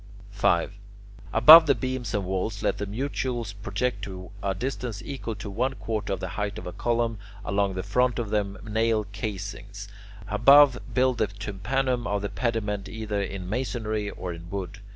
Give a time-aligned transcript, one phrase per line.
[0.31, 0.73] 5.
[1.31, 5.75] Above the beams and walls let the mutules project to a distance equal to one
[5.75, 9.87] quarter of the height of a column; along the front of them nail casings;
[10.27, 14.79] above, build the tympanum of the pediment either in masonry or in wood.